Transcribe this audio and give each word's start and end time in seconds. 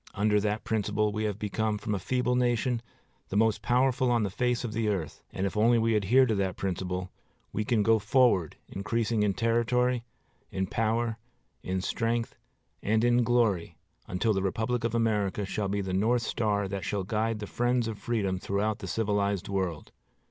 Under 0.15 0.39
that 0.39 0.63
principle 0.63 1.11
we 1.11 1.25
have 1.25 1.37
become, 1.37 1.77
from 1.77 1.93
a 1.93 1.99
feeble 1.99 2.33
nation, 2.35 2.81
the 3.29 3.37
most 3.37 3.61
powerful 3.61 4.09
on 4.09 4.23
the 4.23 4.31
face 4.31 4.63
of 4.63 4.73
the 4.73 4.87
earth; 4.89 5.21
and, 5.31 5.45
if 5.45 5.55
we 5.55 5.61
only 5.61 5.93
adhere 5.95 6.25
to 6.25 6.33
that 6.33 6.57
principle, 6.57 7.11
we 7.53 7.63
can 7.63 7.83
go 7.83 7.99
forward 7.99 8.55
increasing 8.67 9.21
in 9.21 9.35
territory, 9.35 10.03
in 10.49 10.65
power, 10.65 11.19
in 11.61 11.81
strength, 11.81 12.35
and 12.81 13.03
in 13.03 13.23
glory 13.23 13.77
until 14.07 14.33
the 14.33 14.41
Republic 14.41 14.83
of 14.83 14.95
America 14.95 15.45
shall 15.45 15.67
be 15.67 15.81
the 15.81 15.93
north 15.93 16.23
star 16.23 16.67
that 16.67 16.83
shall 16.83 17.03
guide 17.03 17.37
the 17.37 17.45
friends 17.45 17.87
of 17.87 17.99
freedom 17.99 18.39
throughout 18.39 18.79
the 18.79 18.87
civilized 18.87 19.49
world. 19.49 19.91